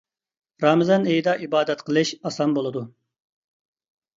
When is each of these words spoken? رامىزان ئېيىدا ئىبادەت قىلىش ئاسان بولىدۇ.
رامىزان 0.63 1.03
ئېيىدا 1.11 1.35
ئىبادەت 1.45 1.83
قىلىش 1.91 2.15
ئاسان 2.31 2.57
بولىدۇ. 2.59 2.87